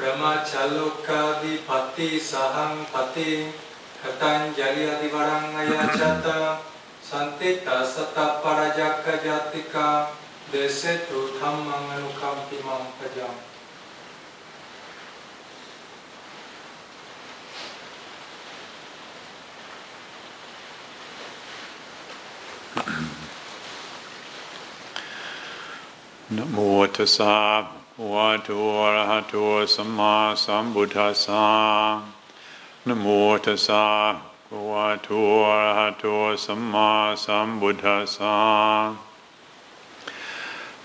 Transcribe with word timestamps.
ප්‍රමචලුකාදී 0.00 1.58
පති 1.60 2.08
සහං 2.20 2.76
පති 2.88 3.30
කතං 4.00 4.54
ජලි 4.56 4.84
අධිවරං 4.88 5.44
අයචත 5.56 6.28
සන්තිතසත 7.02 8.16
පරජක්ක 8.42 9.06
ජාතික 9.24 9.74
දේශේතු 10.52 11.26
ධම්මං 11.32 11.90
අනුකම්පි 11.90 12.62
මං 12.62 12.86
පජම් 12.96 13.36
නමෝ 26.30 26.86
තස්ස 26.88 27.79
bhagavato 28.00 28.56
arahato 28.88 29.68
samma 29.68 30.32
sambuddhassa 30.32 32.00
Namo 32.86 33.38
tassa. 33.38 34.18
Bhagavato 34.50 35.44
arahato 35.44 36.34
samma 36.34 37.12
sambuddhassa 37.14 38.96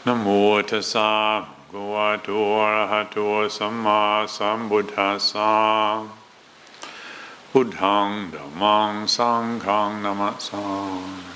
Namo 0.06 0.62
tassa. 0.64 1.46
Bhagavato 1.72 2.36
arahato 2.68 3.50
samma 3.50 4.28
sambuddhassa 4.28 6.06
Buddhang 7.54 8.32
dhammang 8.32 9.08
sanghang 9.08 10.02
namassam 10.04 11.35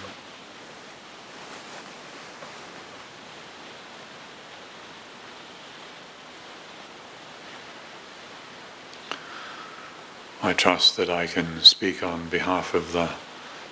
I 10.42 10.54
trust 10.54 10.96
that 10.96 11.10
I 11.10 11.28
can 11.28 11.62
speak 11.64 12.02
on 12.02 12.30
behalf 12.30 12.74
of 12.74 12.94
the 12.94 13.10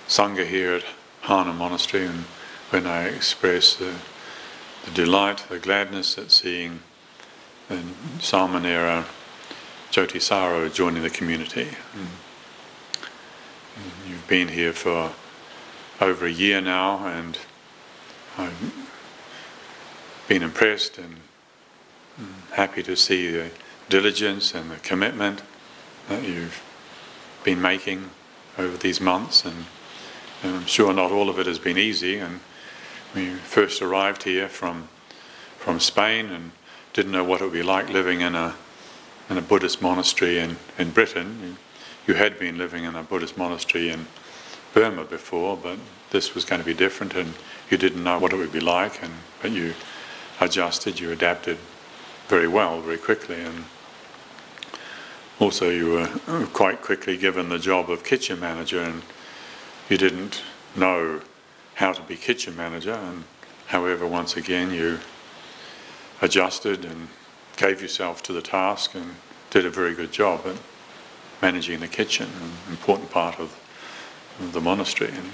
Sangha 0.06 0.46
here 0.46 0.74
at 0.74 0.84
Harnham 1.22 1.56
Monastery 1.56 2.04
and 2.04 2.24
when 2.68 2.86
I 2.86 3.04
express 3.04 3.74
the, 3.74 3.94
the 4.84 4.90
delight, 4.90 5.46
the 5.48 5.58
gladness 5.58 6.18
at 6.18 6.30
seeing 6.30 6.80
the 7.70 7.80
Samanera 8.18 9.06
Jyotisaro 9.90 10.72
joining 10.72 11.02
the 11.02 11.08
community. 11.08 11.68
You've 14.06 14.28
been 14.28 14.48
here 14.48 14.74
for 14.74 15.12
over 16.02 16.26
a 16.26 16.30
year 16.30 16.60
now 16.60 17.06
and 17.06 17.38
I've 18.36 18.74
been 20.28 20.42
impressed 20.42 20.98
and 20.98 21.16
happy 22.52 22.82
to 22.82 22.94
see 22.94 23.30
the 23.30 23.52
diligence 23.88 24.54
and 24.54 24.70
the 24.70 24.76
commitment 24.76 25.40
that 26.08 26.22
you've 26.22 26.62
been 27.44 27.60
making 27.60 28.10
over 28.56 28.76
these 28.76 29.00
months, 29.00 29.44
and, 29.44 29.66
and, 30.42 30.56
I'm 30.56 30.66
sure 30.66 30.92
not 30.92 31.12
all 31.12 31.28
of 31.28 31.38
it 31.38 31.46
has 31.46 31.58
been 31.58 31.78
easy. 31.78 32.18
And 32.18 32.40
we 33.14 33.30
first 33.30 33.80
arrived 33.82 34.24
here 34.24 34.48
from 34.48 34.88
from 35.58 35.80
Spain 35.80 36.30
and 36.30 36.52
didn't 36.92 37.12
know 37.12 37.24
what 37.24 37.40
it 37.40 37.44
would 37.44 37.52
be 37.52 37.62
like 37.62 37.88
living 37.90 38.20
in 38.20 38.34
a 38.34 38.54
in 39.28 39.36
a 39.36 39.42
Buddhist 39.42 39.82
monastery 39.82 40.38
in, 40.38 40.56
in 40.78 40.90
Britain. 40.90 41.38
You, 41.42 41.56
you 42.06 42.14
had 42.14 42.38
been 42.38 42.56
living 42.56 42.84
in 42.84 42.94
a 42.94 43.02
Buddhist 43.02 43.36
monastery 43.36 43.90
in 43.90 44.06
Burma 44.72 45.04
before, 45.04 45.56
but 45.56 45.78
this 46.10 46.34
was 46.34 46.44
going 46.44 46.60
to 46.60 46.64
be 46.64 46.74
different, 46.74 47.14
and 47.14 47.34
you 47.70 47.76
didn't 47.76 48.02
know 48.02 48.18
what 48.18 48.32
it 48.32 48.36
would 48.36 48.52
be 48.52 48.60
like. 48.60 49.02
And 49.02 49.12
but 49.42 49.52
you 49.52 49.74
adjusted, 50.40 51.00
you 51.00 51.10
adapted 51.10 51.58
very 52.28 52.48
well, 52.48 52.80
very 52.80 52.98
quickly, 52.98 53.40
and 53.40 53.64
also, 55.40 55.70
you 55.70 55.90
were 55.90 56.10
uh, 56.26 56.46
quite 56.52 56.82
quickly 56.82 57.16
given 57.16 57.48
the 57.48 57.58
job 57.60 57.90
of 57.90 58.02
kitchen 58.02 58.40
manager, 58.40 58.80
and 58.80 59.02
you 59.88 59.96
didn't 59.96 60.42
know 60.74 61.20
how 61.74 61.92
to 61.92 62.02
be 62.02 62.16
kitchen 62.16 62.56
manager. 62.56 62.94
And 62.94 63.22
however, 63.66 64.04
once 64.04 64.36
again, 64.36 64.72
you 64.72 64.98
adjusted 66.20 66.84
and 66.84 67.08
gave 67.56 67.80
yourself 67.80 68.22
to 68.24 68.32
the 68.32 68.42
task 68.42 68.94
and 68.94 69.14
did 69.50 69.64
a 69.64 69.70
very 69.70 69.94
good 69.94 70.10
job 70.10 70.44
at 70.44 70.56
managing 71.40 71.80
the 71.80 71.88
kitchen, 71.88 72.28
an 72.40 72.72
important 72.72 73.10
part 73.10 73.38
of, 73.38 73.56
of 74.40 74.52
the 74.52 74.60
monastery. 74.60 75.12
And 75.12 75.30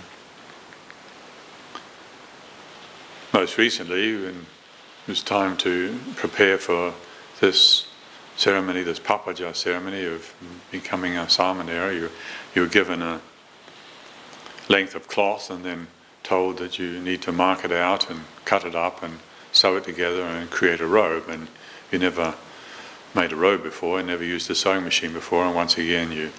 most 3.33 3.57
recently, 3.57 4.17
when 4.17 4.47
it 5.07 5.09
was 5.09 5.23
time 5.23 5.57
to 5.59 5.99
prepare 6.17 6.59
for 6.59 6.93
this 7.41 7.87
ceremony, 8.37 8.83
this 8.83 8.99
pabbajja 8.99 9.55
ceremony 9.55 10.05
of 10.05 10.35
becoming 10.71 11.17
a 11.17 11.23
samanera, 11.23 11.95
you, 11.95 12.11
you 12.55 12.63
were 12.63 12.69
given 12.69 13.03
a 13.03 13.21
length 14.69 14.95
of 14.95 15.09
cloth 15.09 15.51
and 15.51 15.65
then 15.65 15.87
told 16.23 16.59
that 16.59 16.79
you 16.79 17.01
need 17.01 17.23
to 17.23 17.33
mark 17.33 17.65
it 17.65 17.73
out 17.73 18.11
and 18.11 18.21
cut 18.45 18.65
it 18.65 18.75
up 18.75 19.03
and 19.03 19.19
sew 19.53 19.77
it 19.77 19.85
together 19.85 20.23
and 20.23 20.51
create 20.51 20.81
a 20.81 20.87
robe. 20.87 21.29
And 21.29 21.49
you 21.93 21.99
never 21.99 22.35
made 23.15 23.33
a 23.33 23.37
robe 23.37 23.63
before, 23.63 23.99
and 23.99 24.09
never 24.09 24.25
used 24.25 24.51
a 24.51 24.55
sewing 24.55 24.83
machine 24.83 25.13
before, 25.13 25.45
and 25.45 25.55
once 25.55 25.79
again 25.79 26.11
you 26.11 26.33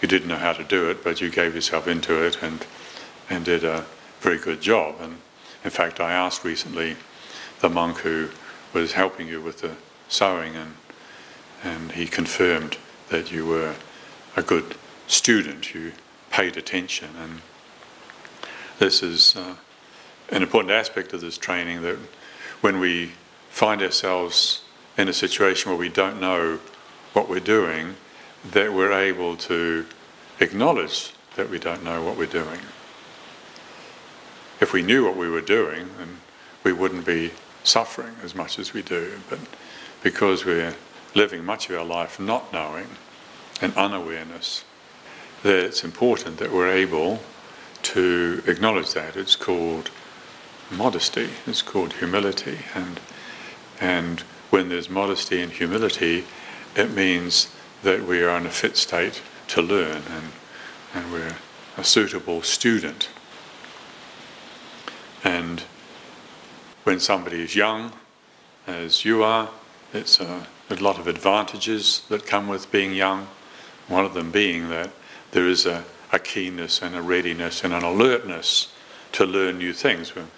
you 0.00 0.08
didn't 0.08 0.28
know 0.28 0.36
how 0.36 0.52
to 0.52 0.64
do 0.64 0.90
it, 0.90 1.02
but 1.02 1.20
you 1.20 1.30
gave 1.30 1.54
yourself 1.54 1.88
into 1.88 2.22
it 2.22 2.42
and 2.42 2.66
and 3.30 3.44
did 3.44 3.64
a 3.64 3.86
very 4.20 4.38
good 4.38 4.60
job. 4.60 4.96
And 5.00 5.16
in 5.64 5.70
fact, 5.70 5.98
I 5.98 6.12
asked 6.12 6.44
recently 6.44 6.96
the 7.60 7.70
monk 7.70 7.98
who 7.98 8.28
was 8.72 8.92
helping 8.92 9.28
you 9.28 9.40
with 9.40 9.62
the 9.62 9.76
sewing 10.08 10.54
and 10.56 10.74
and 11.64 11.92
he 11.92 12.06
confirmed 12.06 12.76
that 13.08 13.32
you 13.32 13.46
were 13.46 13.74
a 14.36 14.42
good 14.42 14.76
student, 15.06 15.74
you 15.74 15.92
paid 16.30 16.56
attention, 16.56 17.08
and 17.18 17.40
this 18.78 19.02
is 19.02 19.36
uh, 19.36 19.54
an 20.30 20.42
important 20.42 20.72
aspect 20.72 21.12
of 21.12 21.20
this 21.20 21.38
training 21.38 21.82
that 21.82 21.96
when 22.60 22.80
we 22.80 23.12
find 23.48 23.82
ourselves 23.82 24.62
in 24.98 25.08
a 25.08 25.12
situation 25.12 25.70
where 25.70 25.78
we 25.78 25.88
don't 25.88 26.20
know 26.20 26.58
what 27.12 27.28
we're 27.28 27.40
doing, 27.40 27.94
that 28.52 28.72
we're 28.72 28.92
able 28.92 29.36
to 29.36 29.86
acknowledge 30.40 31.12
that 31.36 31.48
we 31.48 31.58
don't 31.58 31.84
know 31.84 32.02
what 32.02 32.16
we're 32.16 32.26
doing. 32.26 32.60
If 34.60 34.72
we 34.72 34.82
knew 34.82 35.04
what 35.04 35.16
we 35.16 35.28
were 35.28 35.40
doing, 35.40 35.90
then 35.98 36.18
we 36.62 36.72
wouldn't 36.72 37.06
be 37.06 37.32
suffering 37.62 38.16
as 38.22 38.34
much 38.34 38.58
as 38.58 38.72
we 38.72 38.82
do. 38.82 39.20
But 39.28 39.38
because 40.02 40.44
we're 40.44 40.74
living 41.14 41.44
much 41.44 41.70
of 41.70 41.76
our 41.76 41.84
life 41.84 42.18
not 42.18 42.52
knowing 42.52 42.88
and 43.60 43.74
unawareness, 43.76 44.64
that 45.42 45.64
it's 45.64 45.84
important 45.84 46.38
that 46.38 46.52
we're 46.52 46.70
able 46.70 47.20
to 47.82 48.42
acknowledge 48.46 48.92
that. 48.94 49.16
It's 49.16 49.36
called 49.36 49.90
modesty, 50.70 51.30
it's 51.46 51.62
called 51.62 51.94
humility. 51.94 52.58
And, 52.74 53.00
and 53.80 54.20
when 54.50 54.68
there's 54.68 54.90
modesty 54.90 55.40
and 55.40 55.52
humility, 55.52 56.24
it 56.74 56.90
means 56.90 57.54
that 57.82 58.04
we 58.04 58.22
are 58.22 58.36
in 58.38 58.46
a 58.46 58.50
fit 58.50 58.76
state 58.76 59.22
to 59.48 59.62
learn 59.62 60.02
and, 60.10 60.32
and 60.94 61.12
we're 61.12 61.36
a 61.76 61.84
suitable 61.84 62.42
student. 62.42 63.08
And 65.22 65.62
when 66.84 67.00
somebody 67.00 67.42
is 67.42 67.54
young, 67.54 67.92
as 68.66 69.04
you 69.04 69.22
are, 69.22 69.50
it's 69.92 70.20
a 70.20 70.46
a 70.70 70.74
lot 70.76 70.98
of 70.98 71.06
advantages 71.06 72.02
that 72.08 72.26
come 72.26 72.48
with 72.48 72.70
being 72.70 72.92
young. 72.92 73.28
One 73.88 74.04
of 74.04 74.14
them 74.14 74.30
being 74.30 74.70
that 74.70 74.90
there 75.32 75.46
is 75.46 75.66
a, 75.66 75.84
a 76.12 76.18
keenness 76.18 76.80
and 76.80 76.94
a 76.94 77.02
readiness 77.02 77.64
and 77.64 77.74
an 77.74 77.82
alertness 77.82 78.72
to 79.12 79.26
learn 79.26 79.58
new 79.58 79.72
things. 79.72 80.14
When, 80.14 80.28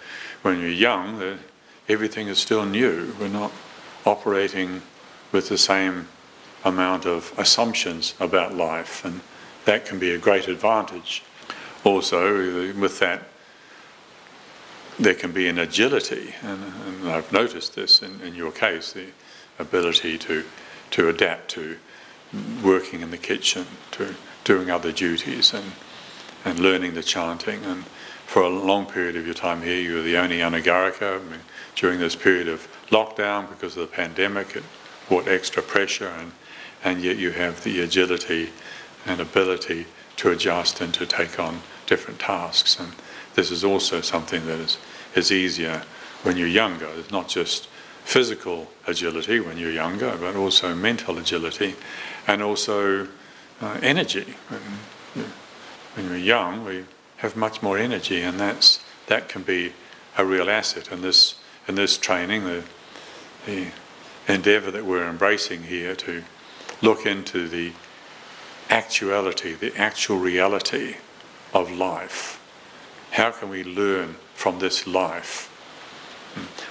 when 0.41 0.59
you're 0.59 0.69
young, 0.69 1.39
everything 1.87 2.27
is 2.27 2.39
still 2.39 2.65
new. 2.65 3.13
We're 3.19 3.27
not 3.27 3.51
operating 4.05 4.81
with 5.31 5.49
the 5.49 5.57
same 5.57 6.07
amount 6.63 7.05
of 7.05 7.33
assumptions 7.37 8.13
about 8.19 8.55
life, 8.55 9.05
and 9.05 9.21
that 9.65 9.85
can 9.85 9.99
be 9.99 10.11
a 10.11 10.17
great 10.17 10.47
advantage. 10.47 11.23
Also, 11.83 12.73
with 12.73 12.99
that, 12.99 13.23
there 14.99 15.13
can 15.13 15.31
be 15.31 15.47
an 15.47 15.59
agility, 15.59 16.33
and, 16.41 16.63
and 16.85 17.09
I've 17.09 17.31
noticed 17.31 17.75
this 17.75 18.01
in, 18.01 18.19
in 18.21 18.33
your 18.33 18.51
case. 18.51 18.93
The, 18.93 19.05
ability 19.59 20.17
to, 20.19 20.43
to 20.91 21.09
adapt 21.09 21.49
to 21.51 21.77
working 22.63 23.01
in 23.01 23.11
the 23.11 23.17
kitchen, 23.17 23.65
to 23.91 24.15
doing 24.43 24.69
other 24.69 24.91
duties, 24.91 25.53
and, 25.53 25.71
and 26.45 26.59
learning 26.59 26.93
the 26.93 27.03
chanting. 27.03 27.63
And 27.65 27.85
for 28.25 28.41
a 28.41 28.49
long 28.49 28.85
period 28.85 29.15
of 29.15 29.25
your 29.25 29.35
time 29.35 29.61
here, 29.61 29.79
you 29.79 29.95
were 29.95 30.01
the 30.01 30.17
only 30.17 30.39
anagarika. 30.39 31.19
I 31.19 31.23
mean, 31.23 31.39
during 31.75 31.99
this 31.99 32.15
period 32.15 32.47
of 32.47 32.67
lockdown, 32.89 33.49
because 33.49 33.77
of 33.77 33.89
the 33.89 33.95
pandemic, 33.95 34.55
it 34.55 34.63
brought 35.07 35.27
extra 35.27 35.63
pressure, 35.63 36.09
and, 36.09 36.31
and 36.83 37.01
yet 37.01 37.17
you 37.17 37.31
have 37.31 37.63
the 37.63 37.81
agility 37.81 38.49
and 39.05 39.21
ability 39.21 39.85
to 40.17 40.31
adjust 40.31 40.81
and 40.81 40.93
to 40.93 41.05
take 41.05 41.39
on 41.39 41.61
different 41.85 42.19
tasks. 42.19 42.79
And 42.79 42.91
this 43.35 43.51
is 43.51 43.63
also 43.63 44.01
something 44.01 44.45
that 44.47 44.59
is, 44.59 44.77
is 45.15 45.31
easier 45.31 45.83
when 46.23 46.35
you're 46.37 46.47
younger. 46.47 46.87
It's 46.97 47.11
not 47.11 47.29
just 47.29 47.69
physical 48.07 48.67
agility 48.87 49.37
when 49.41 49.57
you're 49.57 49.69
younger, 49.69 50.15
but 50.17 50.33
also 50.33 50.73
mental 50.73 51.17
agility, 51.17 51.75
and 52.25 52.41
also 52.41 53.05
uh, 53.59 53.77
energy. 53.81 54.35
When, 54.47 56.09
we're 56.09 56.15
young, 56.15 56.63
we 56.63 56.85
have 57.17 57.35
much 57.35 57.61
more 57.61 57.77
energy, 57.77 58.21
and 58.21 58.39
that's 58.39 58.79
that 59.07 59.27
can 59.27 59.41
be 59.41 59.73
a 60.17 60.23
real 60.23 60.49
asset. 60.49 60.89
And 60.89 61.03
this 61.03 61.35
in 61.67 61.75
this 61.75 61.97
training, 61.97 62.45
the 62.45 62.63
the 63.45 63.67
endeavour 64.27 64.71
that 64.71 64.85
we're 64.85 65.09
embracing 65.09 65.63
here 65.63 65.93
to 65.95 66.23
look 66.81 67.05
into 67.05 67.49
the 67.49 67.73
actuality, 68.69 69.53
the 69.53 69.75
actual 69.75 70.17
reality 70.17 70.95
of 71.53 71.71
life. 71.71 72.39
How 73.11 73.31
can 73.31 73.49
we 73.49 73.65
learn 73.65 74.15
from 74.33 74.59
this 74.59 74.87
life? 74.87 75.51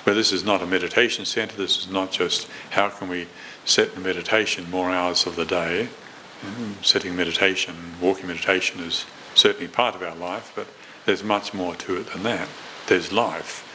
Well, 0.05 0.15
this 0.15 0.33
is 0.33 0.45
not 0.45 0.63
a 0.63 0.67
meditation 0.67 1.25
center, 1.25 1.57
this 1.57 1.79
is 1.79 1.89
not 1.89 2.13
just 2.13 2.49
how 2.71 2.89
can 2.89 3.09
we 3.09 3.27
sit 3.65 3.95
in 3.95 4.03
meditation 4.03 4.71
more 4.71 4.91
hours 4.91 5.27
of 5.27 5.37
the 5.37 5.45
day. 5.45 5.89
Mm-hmm. 6.43 6.83
Sitting 6.83 7.17
meditation, 7.17 7.75
walking 8.01 8.27
meditation 8.27 8.81
is 8.81 9.07
certainly 9.35 9.69
part 9.69 9.95
of 9.95 10.03
our 10.03 10.15
life, 10.15 10.53
but 10.55 10.67
there's 11.05 11.25
much 11.25 11.55
more 11.55 11.75
to 11.77 11.97
it 11.97 12.13
than 12.13 12.23
that. 12.25 12.49
There's 12.87 13.13
life, 13.13 13.67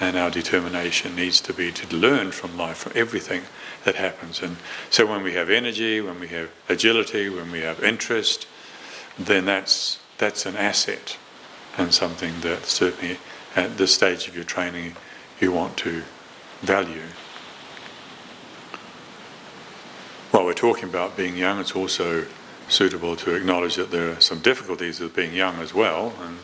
and 0.00 0.16
our 0.16 0.30
determination 0.30 1.14
needs 1.14 1.40
to 1.42 1.52
be 1.52 1.72
to 1.72 1.96
learn 1.96 2.32
from 2.32 2.56
life, 2.56 2.78
from 2.78 2.92
everything 2.94 3.42
that 3.84 3.96
happens. 3.96 4.42
And 4.42 4.56
so 4.90 5.06
when 5.06 5.22
we 5.22 5.34
have 5.34 5.50
energy, 5.50 6.00
when 6.00 6.20
we 6.20 6.28
have 6.28 6.50
agility, 6.68 7.28
when 7.28 7.50
we 7.50 7.60
have 7.60 7.82
interest, 7.82 8.46
then 9.18 9.44
that's, 9.44 9.98
that's 10.18 10.46
an 10.46 10.56
asset 10.56 11.16
and 11.78 11.92
something 11.92 12.40
that 12.40 12.66
certainly 12.66 13.18
at 13.54 13.78
this 13.78 13.94
stage 13.94 14.28
of 14.28 14.34
your 14.34 14.44
training 14.44 14.96
you 15.40 15.52
want 15.52 15.76
to 15.78 16.02
value. 16.62 17.02
While 20.30 20.44
we're 20.44 20.54
talking 20.54 20.84
about 20.84 21.16
being 21.16 21.36
young, 21.36 21.60
it's 21.60 21.74
also 21.74 22.26
suitable 22.68 23.16
to 23.16 23.34
acknowledge 23.34 23.76
that 23.76 23.90
there 23.90 24.10
are 24.10 24.20
some 24.20 24.40
difficulties 24.40 25.00
with 25.00 25.14
being 25.14 25.32
young 25.32 25.56
as 25.56 25.72
well. 25.72 26.12
And, 26.20 26.38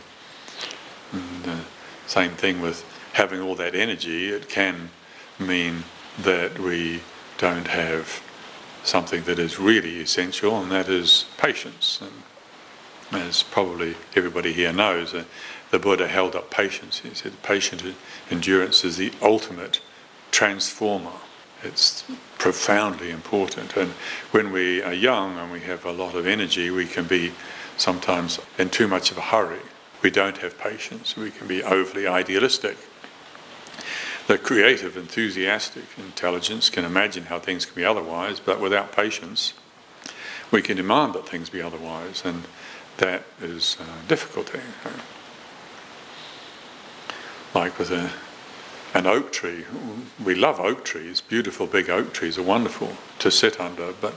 and 1.13 1.65
same 2.07 2.33
thing 2.33 2.61
with 2.61 2.85
having 3.15 3.41
all 3.41 3.55
that 3.57 3.75
energy, 3.75 4.29
it 4.29 4.49
can 4.49 4.91
mean 5.39 5.85
that 6.19 6.59
we 6.59 7.01
don't 7.39 7.67
have 7.67 8.23
something 8.85 9.23
that 9.25 9.39
is 9.39 9.59
really 9.59 10.01
essential, 10.01 10.61
and 10.61 10.71
that 10.71 10.89
is 10.89 11.27
patience. 11.37 12.01
And 12.01 12.13
as 13.13 13.43
probably 13.43 13.97
everybody 14.17 14.53
here 14.53 14.73
knows, 14.73 15.15
uh, 15.15 15.25
the 15.71 15.79
Buddha 15.79 16.09
held 16.09 16.35
up 16.35 16.51
patience. 16.51 16.99
He 17.01 17.15
said 17.15 17.43
patient 17.43 17.83
endurance 18.31 18.85
is 18.85 18.97
the 18.97 19.13
ultimate 19.23 19.81
transformer. 20.31 21.13
It's 21.63 22.05
profoundly 22.39 23.11
important. 23.11 23.77
And 23.77 23.93
when 24.33 24.51
we 24.53 24.83
are 24.83 24.93
young 24.93 25.39
and 25.39 25.53
we 25.53 25.61
have 25.61 25.85
a 25.85 25.93
lot 25.93 26.15
of 26.15 26.27
energy, 26.27 26.71
we 26.71 26.87
can 26.87 27.05
be 27.05 27.33
sometimes 27.77 28.41
in 28.59 28.71
too 28.71 28.89
much 28.89 29.11
of 29.11 29.19
a 29.19 29.23
hurry. 29.23 29.61
We 30.03 30.11
don't 30.11 30.39
have 30.39 30.59
patience. 30.59 31.17
We 31.17 31.31
can 31.31 31.47
be 31.47 31.63
overly 31.63 32.07
idealistic. 32.07 32.77
The 34.27 34.39
creative, 34.39 34.97
enthusiastic 34.97 35.85
intelligence 35.99 36.71
can 36.71 36.85
imagine 36.85 37.25
how 37.25 37.39
things 37.39 37.65
can 37.65 37.75
be 37.75 37.85
otherwise, 37.85 38.41
but 38.41 38.61
without 38.61 38.93
patience, 38.93 39.55
we 40.51 40.63
can 40.63 40.77
demand 40.77 41.15
that 41.15 41.29
things 41.29 41.49
be 41.49 41.63
otherwise, 41.63 42.23
and 42.25 42.45
that 42.99 43.25
is 43.41 43.77
a 43.81 44.09
difficulty 44.09 44.61
like 47.55 47.79
with 47.79 47.91
a, 47.91 48.11
an 48.95 49.07
oak 49.07 49.33
tree. 49.33 49.65
We 50.23 50.35
love 50.35 50.61
oak 50.61 50.85
trees, 50.85 51.21
beautiful 51.21 51.67
big 51.67 51.91
oak 51.91 52.13
trees 52.13 52.39
are 52.39 52.43
wonderful 52.43 52.97
to 53.19 53.31
sit 53.31 53.61
under, 53.61 53.93
but 53.93 54.15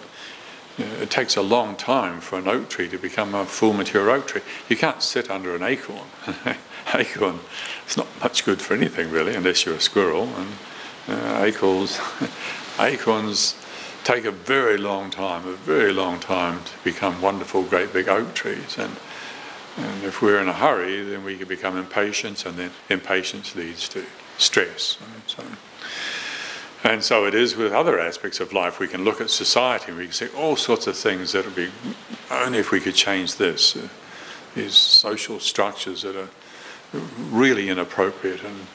it 0.78 1.10
takes 1.10 1.36
a 1.38 1.42
long 1.42 1.76
time 1.76 2.20
for 2.20 2.38
an 2.38 2.48
oak 2.48 2.70
tree 2.70 2.90
to 2.90 2.98
become 2.98 3.34
a 3.34 3.46
full 3.46 3.74
mature 3.74 4.10
oak 4.10 4.28
tree. 4.28 4.42
You 4.70 4.76
can't 4.76 5.02
sit 5.02 5.30
under 5.30 5.56
an 5.56 5.64
acorn. 5.64 6.08
acorn 6.94 7.40
is 7.88 7.98
not 7.98 8.08
much 8.22 8.46
good 8.46 8.62
for 8.62 8.74
anything 8.74 9.10
really, 9.10 9.36
unless 9.36 9.66
you're 9.66 9.76
a 9.76 9.82
squirrel. 9.82 10.28
And 10.28 10.50
uh, 11.08 11.44
acorns, 11.44 12.00
acorns 12.80 13.56
take 14.06 14.24
a 14.24 14.32
very 14.32 14.78
long 14.78 15.10
time, 15.10 15.46
a 15.46 15.54
very 15.54 15.92
long 15.92 16.20
time 16.20 16.64
to 16.64 16.72
become 16.84 17.22
wonderful, 17.22 17.64
great 17.64 17.92
big 17.92 18.08
oak 18.08 18.34
trees. 18.34 18.78
And 18.78 18.96
and 19.78 20.04
if 20.06 20.22
we're 20.22 20.40
in 20.40 20.48
a 20.48 20.54
hurry, 20.54 21.04
then 21.04 21.26
we 21.26 21.38
can 21.38 21.50
become 21.50 21.78
impatient, 21.78 22.46
and 22.46 22.56
then 22.56 22.72
impatience 22.90 23.56
leads 23.56 23.90
to 23.90 24.06
stress. 24.38 24.98
And 25.02 25.24
so, 25.28 25.44
and 26.84 27.04
so 27.04 27.26
it 27.26 27.34
is 27.34 27.58
with 27.58 27.74
other 27.74 28.00
aspects 28.00 28.40
of 28.40 28.54
life. 28.54 28.80
We 28.80 28.88
can 28.88 29.04
look 29.04 29.20
at 29.20 29.30
society 29.30 29.92
we 29.92 30.06
can 30.06 30.14
see 30.14 30.30
all 30.30 30.56
sorts 30.56 30.88
of 30.88 30.96
things 30.96 31.34
that 31.34 31.44
would 31.44 31.56
be 31.56 31.72
only 32.32 32.60
if 32.60 32.72
we 32.72 32.80
could 32.80 32.96
change 32.96 33.36
this. 33.36 33.76
Uh, 33.76 33.90
these 34.54 34.76
social 34.76 35.42
structures 35.42 36.04
that 36.04 36.16
are 36.16 36.30
really 37.30 37.68
inappropriate 37.68 38.42
and 38.42 38.68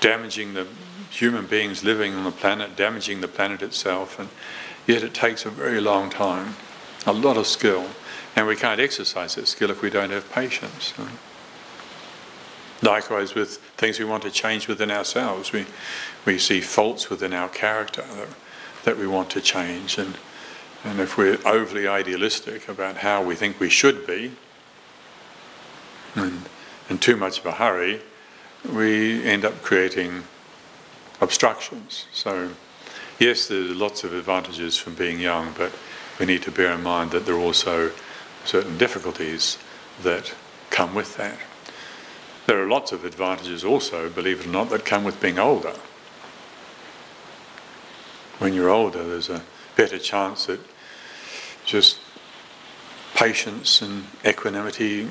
damaging 0.00 0.54
the 0.54 0.66
human 1.10 1.46
beings 1.46 1.84
living 1.84 2.14
on 2.14 2.24
the 2.24 2.32
planet, 2.32 2.74
damaging 2.74 3.20
the 3.20 3.28
planet 3.28 3.62
itself, 3.62 4.18
and 4.18 4.28
yet 4.90 5.02
it 5.02 5.14
takes 5.14 5.46
a 5.46 5.50
very 5.50 5.80
long 5.80 6.10
time, 6.10 6.56
a 7.06 7.12
lot 7.12 7.36
of 7.36 7.46
skill 7.46 7.86
and 8.36 8.46
we 8.46 8.56
can't 8.56 8.80
exercise 8.80 9.34
that 9.34 9.48
skill 9.48 9.70
if 9.70 9.82
we 9.82 9.90
don't 9.90 10.10
have 10.10 10.30
patience. 10.30 10.94
Likewise, 12.82 13.34
with 13.34 13.58
things 13.76 13.98
we 13.98 14.04
want 14.04 14.22
to 14.22 14.30
change 14.30 14.68
within 14.68 14.90
ourselves, 14.90 15.52
we, 15.52 15.66
we 16.24 16.38
see 16.38 16.60
faults 16.60 17.10
within 17.10 17.34
our 17.34 17.48
character 17.48 18.02
that, 18.02 18.28
that 18.84 18.96
we 18.96 19.06
want 19.06 19.30
to 19.30 19.40
change. 19.40 19.98
And, 19.98 20.16
and 20.84 21.00
if 21.00 21.18
we're 21.18 21.38
overly 21.44 21.86
idealistic 21.86 22.68
about 22.68 22.98
how 22.98 23.22
we 23.22 23.34
think 23.34 23.60
we 23.60 23.68
should 23.68 24.06
be, 24.06 24.32
and 26.14 26.48
in 26.88 26.98
too 26.98 27.16
much 27.16 27.40
of 27.40 27.46
a 27.46 27.52
hurry, 27.52 28.00
we 28.72 29.22
end 29.24 29.44
up 29.44 29.60
creating 29.62 30.24
obstructions. 31.20 32.06
So, 32.12 32.50
yes, 33.20 33.46
there's 33.46 33.76
lots 33.76 34.02
of 34.02 34.12
advantages 34.12 34.76
from 34.76 34.94
being 34.94 35.20
young, 35.20 35.54
but 35.56 35.72
we 36.18 36.26
need 36.26 36.42
to 36.42 36.50
bear 36.50 36.72
in 36.72 36.82
mind 36.82 37.12
that 37.12 37.26
there 37.26 37.36
are 37.36 37.40
also 37.40 37.92
certain 38.44 38.76
difficulties 38.78 39.58
that 40.02 40.34
come 40.70 40.94
with 40.94 41.16
that. 41.18 41.38
There 42.46 42.60
are 42.60 42.68
lots 42.68 42.90
of 42.90 43.04
advantages 43.04 43.62
also, 43.62 44.08
believe 44.08 44.40
it 44.40 44.46
or 44.46 44.50
not, 44.50 44.70
that 44.70 44.84
come 44.84 45.04
with 45.04 45.20
being 45.20 45.38
older. 45.38 45.74
When 48.38 48.54
you're 48.54 48.70
older, 48.70 49.06
there's 49.06 49.28
a 49.28 49.42
better 49.76 49.98
chance 49.98 50.46
that 50.46 50.60
just 51.64 52.00
patience 53.14 53.82
and 53.82 54.06
equanimity 54.24 55.06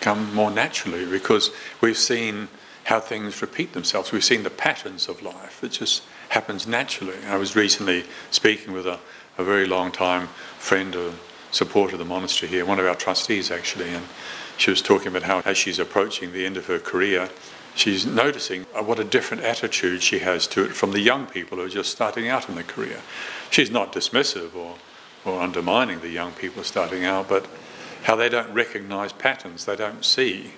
come 0.00 0.34
more 0.34 0.50
naturally 0.50 1.04
because 1.04 1.50
we've 1.80 1.98
seen 1.98 2.48
how 2.84 2.98
things 2.98 3.40
repeat 3.42 3.74
themselves. 3.74 4.10
We've 4.10 4.24
seen 4.24 4.42
the 4.42 4.50
patterns 4.50 5.08
of 5.08 5.22
life. 5.22 5.62
It 5.62 5.72
just 5.72 6.02
happens 6.32 6.66
naturally. 6.66 7.18
I 7.26 7.36
was 7.36 7.54
recently 7.54 8.04
speaking 8.30 8.72
with 8.72 8.86
a, 8.86 8.98
a 9.36 9.44
very 9.44 9.66
long 9.66 9.92
time 9.92 10.28
friend 10.58 10.96
of 10.96 11.20
supporter 11.50 11.96
of 11.96 11.98
the 11.98 12.06
monastery 12.06 12.50
here, 12.50 12.64
one 12.64 12.80
of 12.80 12.86
our 12.86 12.94
trustees 12.94 13.50
actually, 13.50 13.90
and 13.90 14.06
she 14.56 14.70
was 14.70 14.80
talking 14.80 15.08
about 15.08 15.24
how 15.24 15.40
as 15.44 15.58
she's 15.58 15.78
approaching 15.78 16.32
the 16.32 16.46
end 16.46 16.56
of 16.56 16.66
her 16.66 16.78
career, 16.78 17.28
she's 17.74 18.06
noticing 18.06 18.64
uh, 18.74 18.82
what 18.82 18.98
a 18.98 19.04
different 19.04 19.42
attitude 19.42 20.02
she 20.02 20.20
has 20.20 20.46
to 20.46 20.64
it 20.64 20.72
from 20.72 20.92
the 20.92 21.00
young 21.00 21.26
people 21.26 21.58
who 21.58 21.64
are 21.64 21.68
just 21.68 21.92
starting 21.92 22.28
out 22.28 22.48
in 22.48 22.54
the 22.54 22.64
career. 22.64 23.00
She's 23.50 23.70
not 23.70 23.92
dismissive 23.92 24.54
or, 24.54 24.76
or 25.26 25.38
undermining 25.38 26.00
the 26.00 26.08
young 26.08 26.32
people 26.32 26.64
starting 26.64 27.04
out, 27.04 27.28
but 27.28 27.46
how 28.04 28.16
they 28.16 28.30
don't 28.30 28.52
recognize 28.54 29.12
patterns, 29.12 29.66
they 29.66 29.76
don't 29.76 30.02
see 30.02 30.52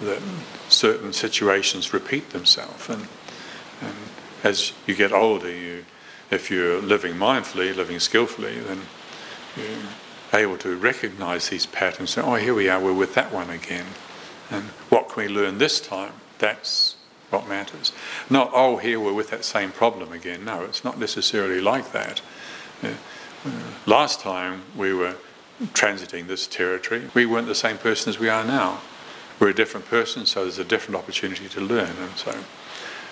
that 0.00 0.22
certain 0.70 1.12
situations 1.12 1.92
repeat 1.92 2.30
themselves. 2.30 2.88
And, 2.88 3.06
and 3.82 3.94
as 4.44 4.72
you 4.86 4.94
get 4.94 5.12
older, 5.12 5.50
you, 5.50 5.84
if 6.30 6.50
you're 6.50 6.80
living 6.80 7.14
mindfully, 7.14 7.74
living 7.74 7.98
skillfully, 7.98 8.60
then 8.60 8.82
you're 9.56 10.40
able 10.40 10.58
to 10.58 10.76
recognize 10.76 11.48
these 11.48 11.66
patterns 11.66 12.16
and 12.16 12.26
oh, 12.26 12.34
here 12.34 12.54
we 12.54 12.68
are, 12.68 12.80
we're 12.80 12.92
with 12.92 13.14
that 13.14 13.32
one 13.32 13.50
again. 13.50 13.86
And 14.50 14.64
what 14.90 15.08
can 15.08 15.24
we 15.24 15.28
learn 15.28 15.58
this 15.58 15.80
time? 15.80 16.12
That's 16.38 16.96
what 17.30 17.48
matters. 17.48 17.92
Not, 18.28 18.50
oh, 18.52 18.76
here 18.76 19.00
we're 19.00 19.14
with 19.14 19.30
that 19.30 19.44
same 19.44 19.72
problem 19.72 20.12
again. 20.12 20.44
No, 20.44 20.62
it's 20.64 20.84
not 20.84 20.98
necessarily 20.98 21.60
like 21.60 21.92
that. 21.92 22.20
Uh, 22.82 22.88
uh, 23.46 23.50
last 23.86 24.20
time 24.20 24.62
we 24.76 24.92
were 24.92 25.16
transiting 25.72 26.26
this 26.26 26.46
territory, 26.46 27.08
we 27.14 27.24
weren't 27.26 27.46
the 27.46 27.54
same 27.54 27.78
person 27.78 28.10
as 28.10 28.18
we 28.18 28.28
are 28.28 28.44
now. 28.44 28.80
We're 29.40 29.48
a 29.48 29.54
different 29.54 29.86
person, 29.86 30.26
so 30.26 30.42
there's 30.42 30.58
a 30.58 30.64
different 30.64 30.96
opportunity 30.96 31.48
to 31.48 31.60
learn. 31.60 31.96
And 31.98 32.16
so, 32.16 32.36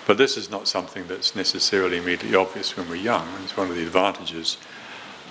but 0.05 0.17
this 0.17 0.37
is 0.37 0.49
not 0.49 0.67
something 0.67 1.07
that's 1.07 1.35
necessarily 1.35 1.97
immediately 1.97 2.35
obvious 2.35 2.75
when 2.75 2.89
we're 2.89 2.95
young. 2.95 3.27
It's 3.43 3.57
one 3.57 3.69
of 3.69 3.75
the 3.75 3.83
advantages 3.83 4.57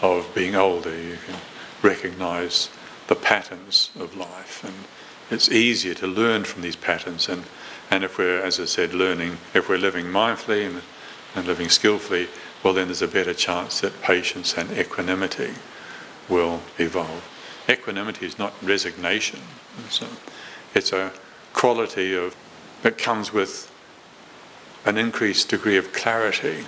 of 0.00 0.32
being 0.34 0.54
older. 0.54 0.96
You 0.96 1.18
can 1.26 1.36
recognize 1.82 2.70
the 3.08 3.14
patterns 3.14 3.90
of 3.98 4.16
life. 4.16 4.64
And 4.64 4.74
it's 5.30 5.50
easier 5.50 5.94
to 5.94 6.06
learn 6.06 6.44
from 6.44 6.62
these 6.62 6.76
patterns. 6.76 7.28
And, 7.28 7.44
and 7.90 8.04
if 8.04 8.18
we're, 8.18 8.42
as 8.42 8.58
I 8.58 8.64
said, 8.64 8.94
learning, 8.94 9.38
if 9.54 9.68
we're 9.68 9.78
living 9.78 10.06
mindfully 10.06 10.66
and 10.66 10.82
and 11.34 11.46
living 11.46 11.68
skillfully, 11.68 12.28
well, 12.62 12.74
then 12.74 12.88
there's 12.88 13.02
a 13.02 13.08
better 13.08 13.34
chance 13.34 13.80
that 13.80 14.00
patience 14.02 14.56
and 14.56 14.70
equanimity 14.72 15.54
will 16.28 16.62
evolve. 16.78 17.28
Equanimity 17.68 18.26
is 18.26 18.38
not 18.38 18.52
resignation. 18.62 19.40
A, 20.00 20.06
it's 20.74 20.92
a 20.92 21.12
quality 21.52 22.14
of 22.14 22.36
that 22.82 22.98
comes 22.98 23.32
with 23.32 23.71
an 24.84 24.98
increased 24.98 25.48
degree 25.48 25.76
of 25.76 25.92
clarity. 25.92 26.64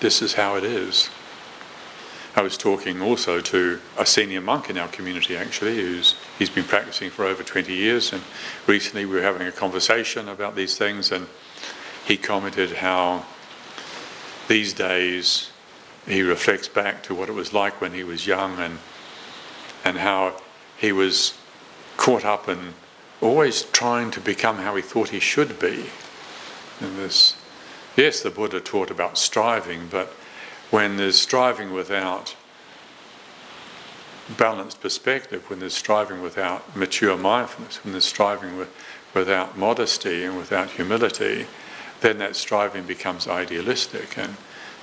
This 0.00 0.22
is 0.22 0.34
how 0.34 0.56
it 0.56 0.64
is. 0.64 1.10
I 2.36 2.42
was 2.42 2.56
talking 2.56 3.00
also 3.00 3.40
to 3.40 3.80
a 3.96 4.04
senior 4.04 4.40
monk 4.40 4.68
in 4.68 4.76
our 4.76 4.88
community, 4.88 5.36
actually, 5.36 5.76
who's 5.76 6.16
he's 6.36 6.50
been 6.50 6.64
practicing 6.64 7.10
for 7.10 7.24
over 7.24 7.44
20 7.44 7.72
years, 7.72 8.12
and 8.12 8.22
recently 8.66 9.06
we 9.06 9.14
were 9.14 9.22
having 9.22 9.46
a 9.46 9.52
conversation 9.52 10.28
about 10.28 10.56
these 10.56 10.76
things, 10.76 11.12
and 11.12 11.28
he 12.04 12.16
commented 12.16 12.72
how 12.72 13.24
these 14.48 14.72
days 14.72 15.50
he 16.06 16.22
reflects 16.22 16.66
back 16.66 17.04
to 17.04 17.14
what 17.14 17.28
it 17.28 17.34
was 17.34 17.52
like 17.52 17.80
when 17.80 17.92
he 17.92 18.02
was 18.02 18.26
young, 18.26 18.58
and 18.58 18.78
and 19.84 19.98
how 19.98 20.40
he 20.76 20.90
was 20.90 21.34
caught 21.96 22.24
up 22.24 22.48
in 22.48 22.74
always 23.20 23.62
trying 23.62 24.10
to 24.10 24.20
become 24.20 24.56
how 24.56 24.74
he 24.74 24.82
thought 24.82 25.10
he 25.10 25.20
should 25.20 25.60
be. 25.60 25.86
And 26.80 26.96
this, 26.96 27.36
yes, 27.96 28.20
the 28.20 28.30
Buddha 28.30 28.60
taught 28.60 28.90
about 28.90 29.18
striving, 29.18 29.88
but 29.90 30.08
when 30.70 30.96
there's 30.96 31.18
striving 31.18 31.72
without 31.72 32.34
balanced 34.36 34.80
perspective, 34.80 35.48
when 35.50 35.60
there's 35.60 35.74
striving 35.74 36.22
without 36.22 36.74
mature 36.76 37.16
mindfulness, 37.16 37.82
when 37.84 37.92
there's 37.92 38.04
striving 38.04 38.56
with, 38.56 38.70
without 39.14 39.56
modesty 39.56 40.24
and 40.24 40.36
without 40.36 40.70
humility, 40.70 41.46
then 42.00 42.18
that 42.18 42.36
striving 42.36 42.84
becomes 42.84 43.28
idealistic. 43.28 44.18
And 44.18 44.36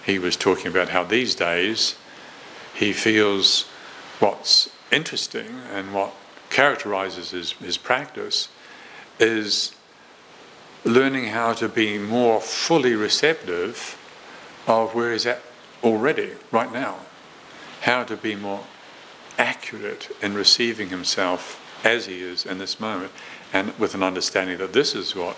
he 0.06 0.20
was 0.20 0.36
talking 0.36 0.68
about 0.68 0.90
how 0.90 1.04
these 1.04 1.36
days 1.36 1.96
he 2.74 2.94
feels 2.94 3.64
what's 4.20 4.70
interesting 4.92 5.48
and 5.74 5.94
what 5.94 6.14
characterizes 6.50 7.32
his, 7.32 7.52
his 7.54 7.78
practice 7.78 8.50
is 9.20 9.74
learning 10.84 11.28
how 11.28 11.54
to 11.54 11.70
be 11.70 11.98
more 11.98 12.42
fully 12.42 12.96
receptive 12.96 13.98
of 14.68 14.96
where 14.96 15.12
he's 15.12 15.26
at 15.26 15.42
already, 15.84 16.32
right 16.52 16.72
now. 16.72 16.98
How 17.82 18.04
to 18.04 18.16
be 18.16 18.36
more 18.36 18.66
accurate 19.38 20.16
in 20.22 20.34
receiving 20.34 20.90
himself 20.90 21.60
as 21.84 22.06
he 22.06 22.22
is 22.22 22.46
in 22.46 22.60
this 22.60 22.80
moment, 22.80 23.12
and 23.52 23.78
with 23.80 23.96
an 23.96 24.04
understanding 24.04 24.58
that 24.60 24.74
this 24.74 24.94
is 24.94 25.16
what 25.16 25.36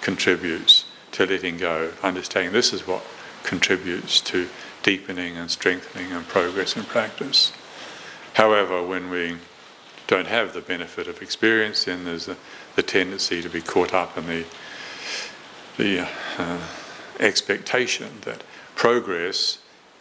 contributes 0.00 0.84
to 1.12 1.26
letting 1.26 1.56
go, 1.56 1.92
understanding 2.02 2.52
this 2.52 2.72
is 2.72 2.86
what 2.86 3.02
contributes 3.44 4.20
to 4.20 4.48
deepening 4.82 5.36
and 5.36 5.50
strengthening 5.50 6.12
and 6.12 6.26
progress 6.28 6.76
in 6.76 6.82
practice. 6.84 7.52
However, 8.34 8.82
when 8.82 9.08
we 9.08 9.36
don't 10.06 10.26
have 10.26 10.52
the 10.52 10.60
benefit 10.60 11.08
of 11.08 11.22
experience, 11.22 11.84
then 11.84 12.04
there's 12.04 12.26
the, 12.26 12.36
tendency 12.82 13.40
to 13.40 13.48
be 13.48 13.62
caught 13.62 13.94
up 13.94 14.18
in 14.18 14.26
the 14.26 14.44
the 15.76 16.08
uh, 16.38 16.58
expectation 17.20 18.20
that 18.22 18.42
progress 18.74 19.58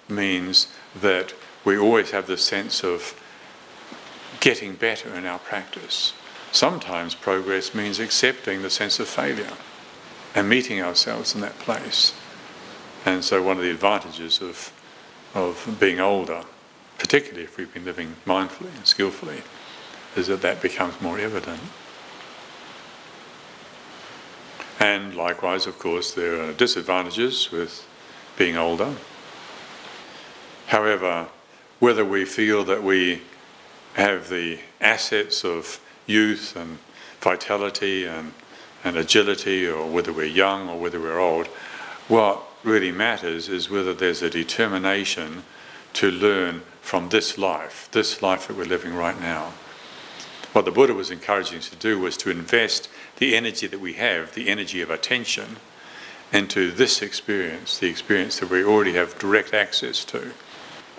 means 0.08 0.68
that 1.00 1.34
we 1.64 1.78
always 1.78 2.12
have 2.12 2.28
the 2.28 2.38
sense 2.38 2.84
of 2.84 3.20
getting 4.40 4.76
better 4.76 5.14
in 5.16 5.26
our 5.26 5.40
practice. 5.40 6.14
Sometimes 6.52 7.16
progress 7.16 7.74
means 7.74 8.00
accepting 8.00 8.62
the 8.62 8.70
sense 8.70 9.00
of 9.00 9.08
failure 9.08 9.54
and 10.36 10.48
meeting 10.48 10.82
ourselves 10.82 11.34
in 11.34 11.42
that 11.42 11.58
place. 11.60 12.14
And 13.06 13.24
so, 13.24 13.42
one 13.42 13.58
of 13.58 13.64
the 13.64 13.72
advantages 13.72 14.42
of, 14.42 14.72
of 15.34 15.78
being 15.80 16.00
older, 16.00 16.44
particularly 16.98 17.44
if 17.44 17.58
we've 17.58 17.74
been 17.74 17.86
living 17.86 18.16
mindfully 18.26 18.76
and 18.76 18.86
skillfully, 18.86 19.42
is 20.16 20.28
that 20.28 20.42
that 20.42 20.62
becomes 20.62 21.00
more 21.02 21.20
evident. 21.20 21.62
And 24.86 25.16
likewise, 25.16 25.66
of 25.66 25.80
course, 25.80 26.14
there 26.14 26.40
are 26.40 26.54
disadvantages 26.54 27.52
with 27.52 27.88
being 28.38 28.56
older. 28.56 28.94
However, 30.68 31.30
whether 31.80 32.06
we 32.06 32.24
feel 32.24 32.64
that 32.66 32.84
we 32.84 33.24
have 33.96 34.30
the 34.30 34.60
assets 34.80 35.44
of 35.44 35.80
youth 36.06 36.56
and 36.56 36.78
vitality 37.20 38.06
and, 38.06 38.34
and 38.84 38.96
agility, 38.96 39.68
or 39.68 39.88
whether 39.88 40.14
we're 40.14 40.26
young 40.26 40.70
or 40.70 40.78
whether 40.78 41.00
we're 41.00 41.20
old, 41.20 41.48
what 42.08 42.44
really 42.64 42.92
matters 42.92 43.50
is 43.50 43.72
whether 43.72 43.94
there's 43.96 44.22
a 44.22 44.30
determination 44.30 45.42
to 45.94 46.12
learn 46.12 46.62
from 46.82 47.10
this 47.10 47.40
life, 47.40 47.90
this 47.92 48.22
life 48.22 48.48
that 48.48 48.56
we're 48.56 48.66
living 48.66 48.94
right 48.94 49.20
now. 49.20 49.52
What 50.54 50.66
the 50.66 50.72
Buddha 50.72 50.94
was 50.94 51.10
encouraging 51.10 51.58
us 51.58 51.70
to 51.70 51.76
do 51.76 52.00
was 52.00 52.16
to 52.18 52.30
invest 52.30 52.88
the 53.18 53.36
energy 53.36 53.68
that 53.68 53.80
we 53.80 53.94
have, 53.94 54.34
the 54.34 54.50
energy 54.50 54.82
of 54.82 54.90
attention, 54.90 55.58
into 56.34 56.72
this 56.72 57.02
experience, 57.02 57.78
the 57.78 57.88
experience 57.88 58.40
that 58.40 58.50
we 58.50 58.64
already 58.64 58.94
have 58.94 59.18
direct 59.20 59.54
access 59.54 60.04
to. 60.06 60.32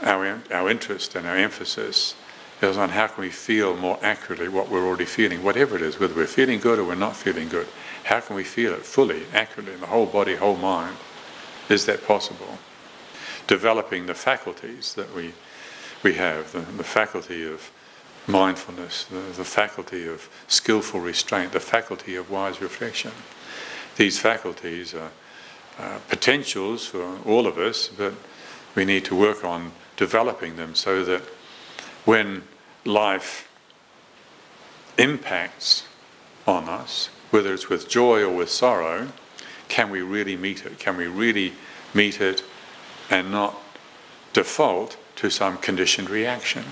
Our, 0.02 0.40
our 0.50 0.70
interest 0.70 1.14
and 1.14 1.26
our 1.26 1.36
emphasis 1.36 2.14
is 2.62 2.76
on 2.76 2.90
how 2.90 3.06
can 3.08 3.22
we 3.22 3.30
feel 3.30 3.76
more 3.76 3.98
accurately 4.02 4.48
what 4.48 4.70
we're 4.70 4.86
already 4.86 5.04
feeling, 5.04 5.42
whatever 5.42 5.76
it 5.76 5.82
is, 5.82 6.00
whether 6.00 6.14
we're 6.14 6.26
feeling 6.26 6.58
good 6.58 6.78
or 6.78 6.84
we're 6.84 6.94
not 6.94 7.16
feeling 7.16 7.48
good. 7.48 7.66
How 8.04 8.20
can 8.20 8.36
we 8.36 8.44
feel 8.44 8.72
it 8.72 8.86
fully, 8.86 9.24
accurately, 9.34 9.74
in 9.74 9.80
the 9.80 9.86
whole 9.86 10.06
body, 10.06 10.36
whole 10.36 10.56
mind? 10.56 10.96
Is 11.68 11.86
that 11.86 12.06
possible? 12.06 12.58
Developing 13.46 14.06
the 14.06 14.14
faculties 14.14 14.94
that 14.94 15.14
we, 15.14 15.34
we 16.02 16.14
have, 16.14 16.52
the, 16.52 16.60
the 16.60 16.84
faculty 16.84 17.46
of 17.46 17.70
mindfulness, 18.26 19.04
the, 19.04 19.20
the 19.36 19.44
faculty 19.44 20.06
of 20.06 20.28
skillful 20.48 21.00
restraint, 21.00 21.52
the 21.52 21.60
faculty 21.60 22.16
of 22.16 22.30
wise 22.30 22.60
reflection. 22.60 23.12
These 23.96 24.18
faculties 24.18 24.94
are 24.94 25.10
uh, 25.78 25.98
potentials 26.08 26.86
for 26.86 27.18
all 27.24 27.46
of 27.46 27.58
us, 27.58 27.88
but 27.88 28.14
we 28.74 28.84
need 28.84 29.04
to 29.06 29.14
work 29.14 29.44
on 29.44 29.72
developing 29.96 30.56
them 30.56 30.74
so 30.74 31.04
that 31.04 31.22
when 32.04 32.42
life 32.84 33.48
impacts 34.98 35.86
on 36.46 36.68
us, 36.68 37.10
whether 37.30 37.52
it's 37.52 37.68
with 37.68 37.88
joy 37.88 38.22
or 38.22 38.34
with 38.34 38.50
sorrow, 38.50 39.08
can 39.68 39.90
we 39.90 40.00
really 40.00 40.36
meet 40.36 40.64
it? 40.64 40.78
Can 40.78 40.96
we 40.96 41.06
really 41.06 41.52
meet 41.92 42.20
it 42.20 42.42
and 43.10 43.30
not 43.30 43.60
default 44.32 44.96
to 45.16 45.30
some 45.30 45.58
conditioned 45.58 46.08
reaction? 46.08 46.64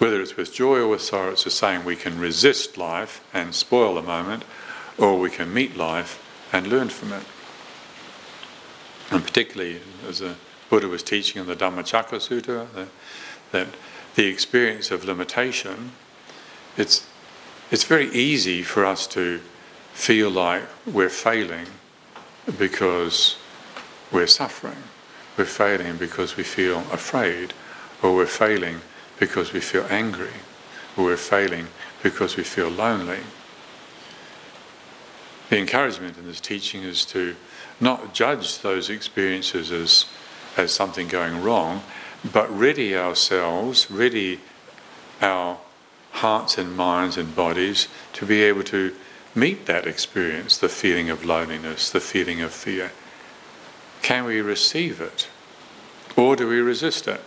Whether 0.00 0.22
it's 0.22 0.34
with 0.34 0.54
joy 0.54 0.78
or 0.78 0.88
with 0.88 1.02
sorrow, 1.02 1.32
it's 1.32 1.44
the 1.44 1.50
same. 1.50 1.84
We 1.84 1.94
can 1.94 2.18
resist 2.18 2.78
life 2.78 3.22
and 3.34 3.54
spoil 3.54 3.96
the 3.96 4.02
moment, 4.02 4.44
or 4.96 5.18
we 5.18 5.28
can 5.28 5.52
meet 5.52 5.76
life 5.76 6.24
and 6.54 6.68
learn 6.68 6.88
from 6.88 7.12
it. 7.12 7.22
And 9.10 9.22
particularly, 9.22 9.82
as 10.08 10.20
the 10.20 10.36
Buddha 10.70 10.88
was 10.88 11.02
teaching 11.02 11.42
in 11.42 11.46
the 11.46 11.54
Dhammacakka 11.54 12.16
Sutta, 12.16 12.72
that, 12.72 12.88
that 13.52 13.68
the 14.14 14.24
experience 14.24 14.90
of 14.90 15.04
limitation, 15.04 15.92
it's, 16.78 17.06
it's 17.70 17.84
very 17.84 18.08
easy 18.08 18.62
for 18.62 18.86
us 18.86 19.06
to 19.08 19.42
feel 19.92 20.30
like 20.30 20.62
we're 20.86 21.10
failing 21.10 21.66
because 22.58 23.36
we're 24.10 24.26
suffering. 24.26 24.82
We're 25.36 25.44
failing 25.44 25.98
because 25.98 26.38
we 26.38 26.42
feel 26.42 26.78
afraid, 26.90 27.52
or 28.02 28.14
we're 28.16 28.24
failing 28.24 28.80
because 29.20 29.52
we 29.52 29.60
feel 29.60 29.86
angry, 29.88 30.32
or 30.96 31.04
we're 31.04 31.16
failing 31.16 31.68
because 32.02 32.36
we 32.36 32.42
feel 32.42 32.68
lonely. 32.68 33.20
The 35.50 35.58
encouragement 35.58 36.16
in 36.16 36.26
this 36.26 36.40
teaching 36.40 36.82
is 36.82 37.04
to 37.06 37.36
not 37.78 38.14
judge 38.14 38.60
those 38.60 38.88
experiences 38.88 39.70
as, 39.70 40.06
as 40.56 40.72
something 40.72 41.06
going 41.06 41.42
wrong, 41.42 41.82
but 42.32 42.50
ready 42.50 42.96
ourselves, 42.96 43.90
ready 43.90 44.40
our 45.20 45.58
hearts 46.12 46.56
and 46.56 46.76
minds 46.76 47.16
and 47.16 47.36
bodies 47.36 47.88
to 48.14 48.26
be 48.26 48.42
able 48.42 48.64
to 48.64 48.94
meet 49.34 49.66
that 49.66 49.86
experience, 49.86 50.56
the 50.56 50.68
feeling 50.68 51.10
of 51.10 51.24
loneliness, 51.24 51.90
the 51.90 52.00
feeling 52.00 52.40
of 52.40 52.52
fear. 52.52 52.90
Can 54.02 54.24
we 54.24 54.40
receive 54.40 55.00
it? 55.00 55.28
Or 56.16 56.36
do 56.36 56.48
we 56.48 56.60
resist 56.60 57.06
it? 57.06 57.20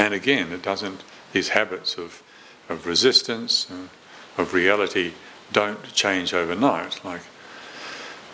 And 0.00 0.14
again, 0.14 0.50
it 0.50 0.62
doesn't, 0.62 1.04
these 1.34 1.50
habits 1.50 1.96
of, 1.96 2.22
of 2.70 2.86
resistance, 2.86 3.70
uh, 3.70 4.40
of 4.40 4.54
reality, 4.54 5.12
don't 5.52 5.92
change 5.92 6.32
overnight. 6.32 7.04
Like, 7.04 7.20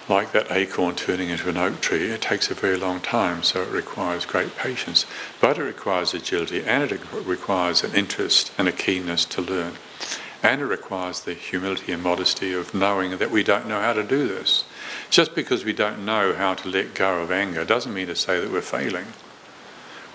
like 0.09 0.31
that 0.31 0.53
acorn 0.53 0.95
turning 0.95 1.29
into 1.29 1.49
an 1.49 1.57
oak 1.57 1.81
tree, 1.81 2.09
it 2.09 2.21
takes 2.21 2.53
a 2.53 2.55
very 2.55 2.77
long 2.77 3.01
time, 3.01 3.43
so 3.43 3.63
it 3.63 3.69
requires 3.71 4.25
great 4.25 4.57
patience. 4.57 5.07
But 5.41 5.59
it 5.59 5.65
requires 5.65 6.15
agility 6.15 6.63
and 6.63 6.93
it 6.93 7.01
requires 7.13 7.83
an 7.83 7.97
interest 7.97 8.53
and 8.57 8.69
a 8.69 8.73
keenness 8.73 9.25
to 9.25 9.43
learn. 9.43 9.73
And 10.45 10.61
it 10.61 10.67
requires 10.67 11.23
the 11.23 11.35
humility 11.35 11.91
and 11.91 12.01
modesty 12.01 12.53
of 12.53 12.75
knowing 12.75 13.19
that 13.19 13.33
we 13.33 13.43
don't 13.43 13.67
know 13.67 13.81
how 13.81 13.93
to 13.93 14.05
do 14.05 14.29
this. 14.29 14.63
Just 15.11 15.35
because 15.35 15.65
we 15.65 15.73
don't 15.73 16.05
know 16.05 16.33
how 16.33 16.55
to 16.55 16.69
let 16.69 16.95
go 16.95 17.23
of 17.23 17.33
anger 17.33 17.65
doesn't 17.65 17.93
mean 17.93 18.07
to 18.07 18.15
say 18.15 18.39
that 18.39 18.53
we're 18.53 18.61
failing. 18.61 19.07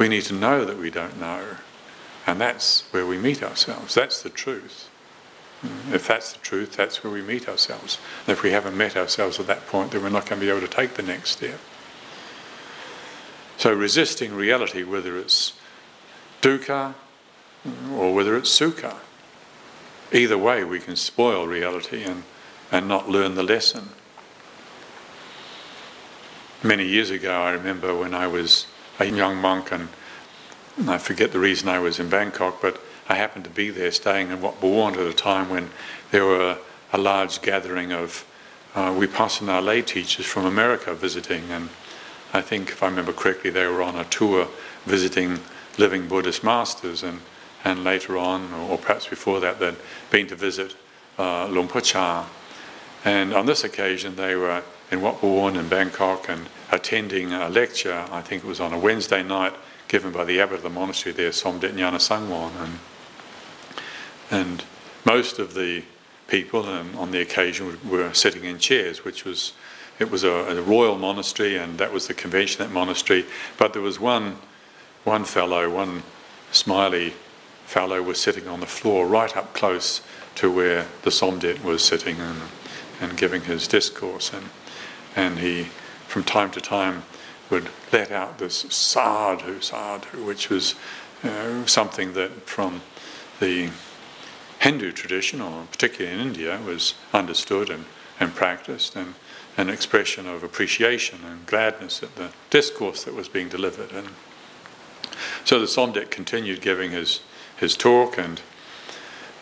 We 0.02 0.10
need 0.10 0.24
to 0.24 0.34
know 0.34 0.66
that 0.66 0.80
we 0.80 0.90
don't 0.90 1.20
know. 1.20 1.58
And 2.26 2.42
that's 2.42 2.86
where 2.90 3.06
we 3.06 3.20
meet 3.20 3.44
ourselves. 3.44 3.94
That's 3.94 4.24
the 4.24 4.32
truth. 4.32 4.90
Mm. 5.62 5.94
If 5.94 6.08
that's 6.08 6.34
the 6.34 6.40
truth, 6.40 6.76
that's 6.76 7.04
where 7.04 7.14
we 7.14 7.22
meet 7.22 7.48
ourselves. 7.48 8.00
And 8.26 8.36
if 8.36 8.42
we 8.42 8.50
haven't 8.50 8.76
met 8.76 8.98
ourselves 8.98 9.40
at 9.40 9.46
that 9.46 9.68
point, 9.68 9.92
then 9.92 10.02
we're 10.02 10.10
not 10.10 10.26
going 10.26 10.42
to 10.42 10.46
be 10.48 10.50
able 10.50 10.68
to 10.68 10.76
take 10.76 10.96
the 10.96 11.04
next 11.04 11.30
step. 11.30 11.60
So 13.58 13.76
resisting 13.76 14.34
reality, 14.34 14.82
whether 14.82 15.20
it's 15.20 15.54
dukkha 16.42 16.96
or 17.94 18.16
whether 18.16 18.36
it's 18.36 18.50
sukha, 18.50 18.96
either 20.12 20.36
way 20.36 20.64
we 20.64 20.80
can 20.80 20.96
spoil 20.96 21.46
reality 21.46 22.02
and, 22.02 22.24
and 22.72 22.88
not 22.88 23.08
learn 23.08 23.36
the 23.36 23.44
lesson. 23.44 23.90
Many 26.64 26.88
years 26.88 27.12
ago, 27.12 27.40
I 27.40 27.52
remember 27.52 27.96
when 27.96 28.16
I 28.16 28.26
was 28.26 28.66
a 29.02 29.06
young 29.06 29.38
monk, 29.38 29.72
and 29.72 29.90
I 30.88 30.98
forget 30.98 31.32
the 31.32 31.40
reason 31.40 31.70
I 31.70 31.80
was 31.80 32.00
in 32.00 32.10
Bangkok, 32.10 32.62
but 32.62 32.82
I 33.10 33.16
happened 33.16 33.44
to 33.46 33.50
be 33.50 33.70
there 33.70 33.92
staying 33.92 34.32
in 34.32 34.42
Wat 34.42 34.62
Bhuan 34.62 34.94
at 34.94 35.06
a 35.06 35.14
time 35.14 35.50
when 35.50 35.70
there 36.12 36.26
were 36.26 36.58
a, 36.94 36.98
large 36.98 37.42
gathering 37.42 37.92
of 37.92 38.26
uh, 38.76 38.92
Vipassana 38.92 39.64
lay 39.64 39.82
teachers 39.82 40.26
from 40.26 40.46
America 40.46 40.94
visiting, 40.94 41.50
and 41.50 41.70
I 42.34 42.42
think, 42.42 42.70
if 42.70 42.84
I 42.84 42.88
remember 42.88 43.14
correctly, 43.14 43.50
they 43.50 43.66
were 43.66 43.82
on 43.82 43.96
a 43.96 44.06
tour 44.06 44.48
visiting 44.86 45.40
living 45.78 46.08
Buddhist 46.08 46.44
masters, 46.44 47.04
and, 47.04 47.22
and 47.64 47.84
later 47.84 48.18
on, 48.18 48.54
or, 48.54 48.78
perhaps 48.78 49.08
before 49.08 49.40
that, 49.40 49.60
they'd 49.60 49.76
been 50.10 50.28
to 50.28 50.36
visit 50.36 50.76
uh, 51.18 51.48
Chah. 51.82 52.28
And 53.04 53.34
on 53.34 53.46
this 53.46 53.64
occasion, 53.64 54.16
they 54.16 54.36
were 54.36 54.64
in 54.92 55.02
Wat 55.02 55.22
Bhuan 55.22 55.56
in 55.56 55.70
Bangkok 55.70 56.28
and 56.28 56.48
attending 56.70 57.32
a 57.32 57.48
lecture, 57.48 58.06
I 58.12 58.22
think 58.22 58.44
it 58.44 58.48
was 58.48 58.60
on 58.60 58.74
a 58.74 58.78
Wednesday 58.78 59.24
night, 59.24 59.54
given 59.88 60.12
by 60.12 60.26
the 60.26 60.42
abbot 60.42 60.58
of 60.58 60.64
the 60.64 60.70
monastery 60.70 61.14
there, 61.14 61.30
Somdet 61.30 61.74
Nyana 61.74 61.96
Sangwon. 61.96 62.52
And, 62.62 62.80
and 64.30 64.64
most 65.06 65.40
of 65.40 65.54
the 65.54 65.84
people 66.28 66.66
um, 66.66 66.96
on 66.98 67.12
the 67.12 67.22
occasion 67.22 67.80
were 67.90 68.14
sitting 68.14 68.44
in 68.44 68.60
chairs, 68.60 69.04
which 69.04 69.24
was 69.24 69.54
it 70.00 70.10
was 70.10 70.24
a, 70.24 70.30
a, 70.30 70.62
royal 70.62 70.98
monastery, 70.98 71.58
and 71.58 71.78
that 71.78 71.94
was 71.94 72.08
the 72.08 72.14
convention 72.14 72.62
at 72.62 72.70
that 72.70 72.74
monastery. 72.74 73.26
But 73.58 73.74
there 73.74 73.84
was 73.84 74.00
one, 74.00 74.38
one 75.04 75.26
fellow, 75.26 75.70
one 75.70 76.02
smiley 76.52 77.14
fellow, 77.66 78.02
was 78.02 78.20
sitting 78.20 78.48
on 78.48 78.62
the 78.62 78.66
floor 78.66 79.06
right 79.06 79.36
up 79.38 79.54
close 79.54 80.02
to 80.36 80.50
where 80.50 80.88
the 81.04 81.12
Somdet 81.12 81.64
was 81.64 81.84
sitting 81.84 82.20
and, 82.20 82.42
and 83.00 83.16
giving 83.16 83.42
his 83.42 83.68
discourse. 83.68 84.34
And, 84.34 84.50
and 85.16 85.40
he, 85.40 85.66
from 86.08 86.24
time 86.24 86.52
to 86.52 86.62
time, 86.62 87.04
would 87.50 87.70
let 87.92 88.12
out 88.12 88.38
this 88.38 88.66
sadhu, 88.70 89.62
sadhu, 89.62 90.24
which 90.24 90.50
was 90.50 90.76
uh, 91.24 91.66
something 91.66 92.14
that 92.14 92.32
from 92.48 92.82
the 93.40 93.70
Hindu 94.60 94.92
tradition, 94.92 95.42
or 95.42 95.66
particularly 95.72 96.16
in 96.16 96.26
India, 96.26 96.60
was 96.66 96.94
understood 97.14 97.70
and, 97.70 97.86
and 98.20 98.34
practiced. 98.34 98.96
And 98.96 99.16
an 99.58 99.70
expression 99.70 100.28
of 100.28 100.44
appreciation 100.44 101.20
and 101.26 101.46
gladness 101.46 102.02
at 102.02 102.16
the 102.16 102.32
discourse 102.50 103.04
that 103.04 103.14
was 103.14 103.28
being 103.28 103.50
delivered. 103.50 103.92
And 103.92 104.08
so 105.44 105.60
the 105.60 105.66
Somdet 105.66 106.10
continued 106.10 106.62
giving 106.62 106.92
his, 106.92 107.22
his 107.58 107.76
talk, 107.76 108.18
and, 108.18 108.42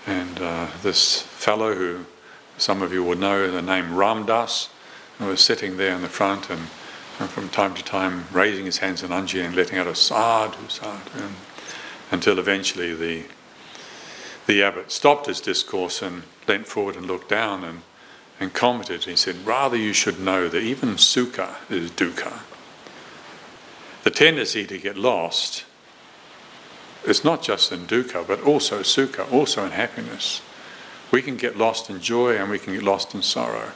and 0.08 0.40
uh, 0.42 0.68
this 0.82 1.22
fellow 1.22 1.76
who 1.76 2.06
some 2.58 2.82
of 2.82 2.92
you 2.92 3.04
will 3.04 3.18
know 3.18 3.50
the 3.50 3.62
name 3.62 3.96
Ram 3.96 4.26
Dass 5.20 5.28
was 5.28 5.42
sitting 5.42 5.78
there 5.78 5.94
in 5.94 6.02
the 6.02 6.10
front 6.10 6.50
and, 6.50 6.62
and 7.20 7.30
from 7.30 7.50
time 7.50 7.74
to 7.76 7.84
time 7.84 8.26
raising 8.32 8.66
his 8.66 8.78
hands 8.78 9.04
in 9.04 9.10
Anji 9.10 9.46
and 9.46 9.56
letting 9.56 9.78
out 9.78 9.88
a 9.88 9.96
sadhu, 9.96 10.68
sadhu, 10.68 11.24
and, 11.24 11.36
until 12.12 12.40
eventually 12.40 12.96
the, 12.96 13.26
the 14.48 14.64
abbot 14.64 14.92
stopped 14.92 15.28
his 15.28 15.42
discourse 15.42 16.02
and 16.02 16.24
leant 16.48 16.66
forward 16.66 16.96
and 16.96 17.06
looked 17.06 17.30
down 17.30 17.64
and 17.64 17.82
and 18.40 18.54
commented. 18.54 19.04
He 19.04 19.16
said, 19.16 19.46
Rather, 19.46 19.76
you 19.76 19.94
should 19.94 20.20
know 20.20 20.48
that 20.48 20.62
even 20.62 20.96
sukha 20.96 21.56
is 21.70 21.92
dukkha. 21.92 22.40
The 24.04 24.12
tendency 24.12 24.66
to 24.66 24.78
get 24.78 24.98
lost 24.98 25.66
is 27.06 27.24
not 27.24 27.42
just 27.42 27.72
in 27.72 27.86
dukkha, 27.86 28.26
but 28.26 28.42
also 28.42 28.80
sukha, 28.80 29.32
also 29.32 29.66
in 29.66 29.72
happiness. 29.72 30.42
We 31.12 31.22
can 31.22 31.38
get 31.38 31.58
lost 31.58 31.90
in 31.90 32.02
joy 32.02 32.38
and 32.38 32.50
we 32.50 32.60
can 32.60 32.74
get 32.74 32.84
lost 32.84 33.14
in 33.14 33.22
sorrow. 33.22 33.72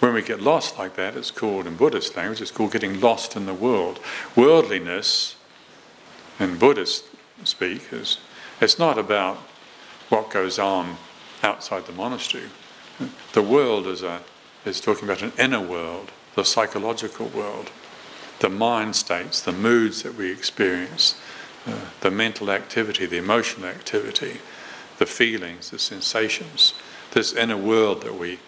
When 0.00 0.12
we 0.12 0.22
get 0.22 0.42
lost 0.42 0.78
like 0.78 0.96
that, 0.96 1.16
it's 1.16 1.30
called, 1.30 1.66
in 1.66 1.76
Buddhist 1.76 2.16
language, 2.16 2.40
it's 2.42 2.50
called 2.50 2.72
getting 2.72 3.00
lost 3.00 3.34
in 3.34 3.46
the 3.46 3.54
world. 3.54 3.98
Worldliness, 4.34 5.36
in 6.38 6.58
Buddhist 6.58 7.04
speak, 7.44 7.92
is 7.92 8.18
it's 8.60 8.78
not 8.78 8.98
about 8.98 9.38
what 10.08 10.30
goes 10.30 10.58
on 10.58 10.96
outside 11.42 11.86
the 11.86 11.92
monastery. 11.92 12.50
The 13.32 13.42
world 13.42 13.86
is, 13.86 14.02
a, 14.02 14.20
is 14.64 14.80
talking 14.80 15.04
about 15.04 15.22
an 15.22 15.32
inner 15.38 15.60
world, 15.60 16.10
the 16.34 16.44
psychological 16.44 17.26
world, 17.28 17.70
the 18.40 18.48
mind 18.50 18.96
states, 18.96 19.40
the 19.40 19.52
moods 19.52 20.02
that 20.02 20.14
we 20.14 20.30
experience, 20.30 21.18
uh, 21.66 21.74
the 22.00 22.10
mental 22.10 22.50
activity, 22.50 23.06
the 23.06 23.16
emotional 23.16 23.68
activity, 23.68 24.40
the 24.98 25.06
feelings, 25.06 25.70
the 25.70 25.78
sensations, 25.78 26.74
this 27.12 27.32
inner 27.32 27.56
world 27.56 28.02
that 28.02 28.18
we 28.18 28.38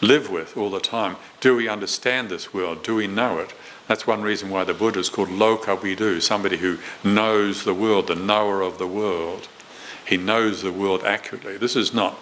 live 0.00 0.30
with 0.30 0.56
all 0.56 0.70
the 0.70 0.80
time. 0.80 1.16
Do 1.40 1.56
we 1.56 1.68
understand 1.68 2.28
this 2.28 2.54
world? 2.54 2.82
Do 2.82 2.94
we 2.94 3.06
know 3.06 3.38
it? 3.38 3.52
That's 3.86 4.06
one 4.06 4.22
reason 4.22 4.50
why 4.50 4.64
the 4.64 4.74
Buddha 4.74 4.98
is 4.98 5.08
called 5.08 5.28
Lokavidu, 5.28 6.20
somebody 6.20 6.58
who 6.58 6.78
knows 7.02 7.64
the 7.64 7.74
world, 7.74 8.08
the 8.08 8.14
knower 8.14 8.60
of 8.60 8.78
the 8.78 8.86
world. 8.86 9.48
He 10.06 10.16
knows 10.16 10.62
the 10.62 10.72
world 10.72 11.04
accurately. 11.04 11.56
This 11.56 11.76
is 11.76 11.92
not 11.92 12.18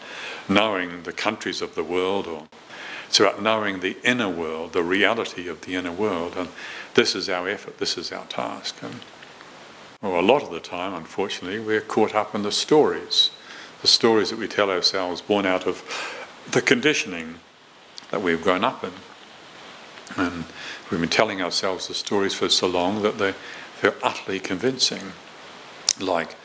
knowing 0.49 1.03
the 1.03 1.13
countries 1.13 1.61
of 1.61 1.75
the 1.75 1.85
world, 1.85 2.27
or 2.27 2.45
it's 3.09 3.21
about 3.21 3.43
knowing 3.43 3.81
the 3.81 3.97
inner 4.05 4.29
world, 4.29 4.73
the 4.73 4.83
reality 4.83 5.49
of 5.49 5.63
the 5.63 5.75
inner 5.75 5.93
world. 5.93 6.35
And 6.37 6.49
this 6.95 7.15
is 7.15 7.29
our 7.29 7.49
effort, 7.49 7.79
this 7.79 7.99
is 7.99 8.13
our 8.13 8.27
task. 8.27 8.77
And 8.83 9.01
well, 10.03 10.21
a 10.21 10.23
lot 10.23 10.43
of 10.43 10.51
the 10.51 10.61
time, 10.61 10.95
unfortunately, 10.95 11.59
we're 11.59 11.81
caught 11.81 12.15
up 12.15 12.35
in 12.35 12.43
the 12.43 12.53
stories, 12.53 13.31
the 13.83 13.89
stories 13.89 14.31
that 14.31 14.39
we 14.39 14.47
tell 14.47 14.71
ourselves 14.71 15.21
born 15.21 15.47
out 15.47 15.67
of 15.67 15.83
the 16.51 16.63
conditioning 16.63 17.41
that 18.17 18.23
we've 18.23 18.43
grown 18.43 18.65
up 18.65 18.83
in. 18.83 18.93
And 20.17 20.47
we've 20.91 21.01
been 21.01 21.11
telling 21.11 21.43
ourselves 21.43 21.89
the 21.89 21.93
stories 21.93 22.33
for 22.33 22.49
so 22.49 22.67
long 22.67 23.03
that 23.03 23.19
they're, 23.19 23.35
they're 23.83 23.95
utterly 24.03 24.41
convincing. 24.41 25.13
Like 26.01 26.37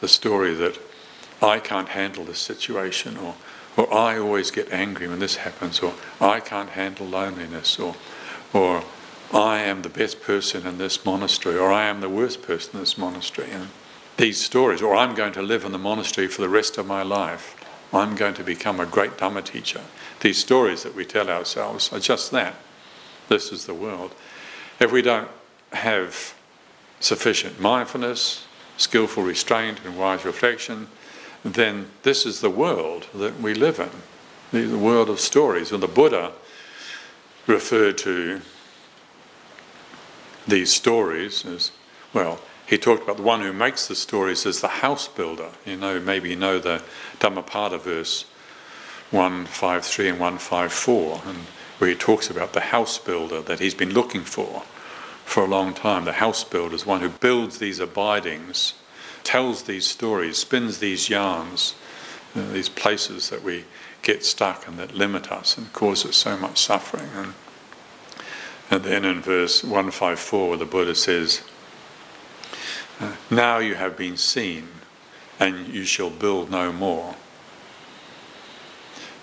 the 0.00 0.08
story 0.08 0.54
that 0.54 0.76
I 1.40 1.60
can't 1.60 1.90
handle 1.90 2.24
this 2.24 2.40
situation, 2.40 3.16
or 3.16 3.36
or 3.76 3.94
I 3.94 4.18
always 4.18 4.50
get 4.50 4.72
angry 4.72 5.06
when 5.06 5.20
this 5.20 5.36
happens, 5.36 5.78
or 5.78 5.94
I 6.20 6.40
can't 6.40 6.70
handle 6.70 7.06
loneliness, 7.06 7.78
or, 7.78 7.94
or 8.52 8.82
I 9.32 9.60
am 9.60 9.82
the 9.82 9.88
best 9.88 10.20
person 10.20 10.66
in 10.66 10.78
this 10.78 11.04
monastery, 11.04 11.56
or 11.56 11.70
I 11.70 11.86
am 11.86 12.00
the 12.00 12.08
worst 12.08 12.42
person 12.42 12.74
in 12.74 12.80
this 12.80 12.98
monastery. 12.98 13.48
And 13.52 13.68
these 14.16 14.40
stories, 14.40 14.82
or 14.82 14.96
I'm 14.96 15.14
going 15.14 15.32
to 15.34 15.42
live 15.42 15.64
in 15.64 15.70
the 15.70 15.78
monastery 15.78 16.26
for 16.26 16.42
the 16.42 16.48
rest 16.48 16.78
of 16.78 16.86
my 16.86 17.02
life, 17.02 17.54
I'm 17.92 18.14
going 18.14 18.34
to 18.34 18.44
become 18.44 18.78
a 18.80 18.86
great 18.86 19.16
Dhamma 19.16 19.44
teacher. 19.44 19.80
These 20.20 20.38
stories 20.38 20.82
that 20.84 20.94
we 20.94 21.04
tell 21.04 21.28
ourselves 21.28 21.92
are 21.92 21.98
just 21.98 22.30
that. 22.30 22.54
This 23.28 23.52
is 23.52 23.66
the 23.66 23.74
world. 23.74 24.14
If 24.78 24.92
we 24.92 25.02
don't 25.02 25.28
have 25.72 26.34
sufficient 27.00 27.60
mindfulness, 27.60 28.46
skillful 28.76 29.24
restraint, 29.24 29.80
and 29.84 29.98
wise 29.98 30.24
reflection, 30.24 30.88
then 31.44 31.90
this 32.02 32.26
is 32.26 32.40
the 32.40 32.50
world 32.50 33.06
that 33.14 33.40
we 33.40 33.54
live 33.54 33.80
in, 33.80 34.68
the 34.68 34.76
world 34.76 35.08
of 35.08 35.20
stories. 35.20 35.72
And 35.72 35.82
the 35.82 35.88
Buddha 35.88 36.32
referred 37.46 37.98
to 37.98 38.40
these 40.46 40.72
stories 40.72 41.44
as, 41.44 41.72
well, 42.12 42.40
he 42.70 42.78
talked 42.78 43.02
about 43.02 43.16
the 43.16 43.24
one 43.24 43.40
who 43.40 43.52
makes 43.52 43.88
the 43.88 43.96
stories 43.96 44.46
as 44.46 44.60
the 44.60 44.68
house 44.68 45.08
builder. 45.08 45.50
You 45.66 45.76
know, 45.76 45.98
maybe 45.98 46.30
you 46.30 46.36
know 46.36 46.60
the 46.60 46.82
Dhammapada 47.18 47.78
verse 47.78 48.24
153 49.10 50.10
and 50.10 50.20
154, 50.20 51.22
and 51.26 51.38
where 51.78 51.90
he 51.90 51.96
talks 51.96 52.30
about 52.30 52.52
the 52.52 52.60
house 52.60 52.96
builder 52.96 53.42
that 53.42 53.58
he's 53.58 53.74
been 53.74 53.92
looking 53.92 54.22
for 54.22 54.62
for 55.24 55.42
a 55.42 55.48
long 55.48 55.74
time. 55.74 56.04
The 56.04 56.12
house 56.12 56.44
builder 56.44 56.76
is 56.76 56.86
one 56.86 57.00
who 57.00 57.08
builds 57.08 57.58
these 57.58 57.80
abidings 57.80 58.74
tells 59.24 59.64
these 59.64 59.86
stories, 59.86 60.38
spins 60.38 60.78
these 60.78 61.08
yarns, 61.08 61.74
you 62.34 62.42
know, 62.42 62.52
these 62.52 62.68
places 62.68 63.30
that 63.30 63.42
we 63.42 63.64
get 64.02 64.24
stuck 64.24 64.66
and 64.68 64.78
that 64.78 64.94
limit 64.94 65.30
us 65.30 65.58
and 65.58 65.72
cause 65.72 66.06
us 66.06 66.16
so 66.16 66.36
much 66.36 66.58
suffering. 66.58 67.08
And, 67.14 67.34
and 68.70 68.84
then 68.84 69.04
in 69.04 69.20
verse 69.20 69.64
154, 69.64 70.56
the 70.56 70.64
Buddha 70.64 70.94
says, 70.94 71.42
Now 73.30 73.58
you 73.58 73.76
have 73.76 73.96
been 73.96 74.16
seen, 74.16 74.68
and 75.38 75.68
you 75.68 75.84
shall 75.84 76.10
build 76.10 76.50
no 76.50 76.72
more. 76.72 77.14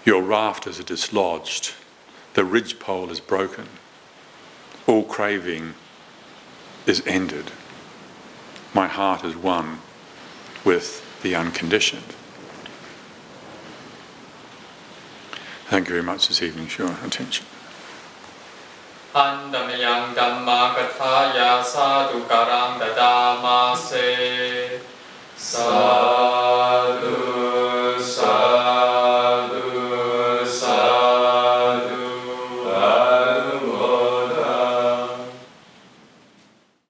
Your 0.06 0.22
rafters 0.22 0.80
are 0.80 0.84
dislodged. 0.84 1.74
The 2.34 2.46
ridgepole 2.46 3.12
is 3.12 3.20
broken. 3.20 3.68
All 4.88 5.04
craving 5.04 5.74
is 6.86 7.04
ended. 7.06 7.52
My 8.74 8.88
heart 8.88 9.24
is 9.24 9.36
one 9.36 9.80
with 10.64 11.04
the 11.22 11.36
unconditioned. 11.36 12.16
Thank 15.66 15.90
you 15.90 15.96
very 15.96 16.04
much 16.04 16.30
this 16.30 16.42
evening 16.42 16.68
for 16.68 16.84
your 16.84 16.98
attention. 17.04 17.46
Andamiyang 19.18 20.14
Dhamma 20.14 20.78
Kathaya 20.78 21.66
Sadhukaram 21.66 22.78
Dadamase 22.78 24.14
Sadhu. 25.36 27.27